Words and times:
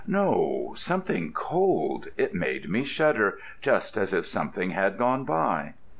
"No—something 0.07 1.31
cold: 1.33 2.07
it 2.17 2.33
made 2.33 2.67
me 2.67 2.83
shudder, 2.83 3.37
just 3.61 3.97
as 3.97 4.15
if 4.15 4.25
something 4.25 4.71
had 4.71 4.97
gone 4.97 5.25
by." 5.25 5.75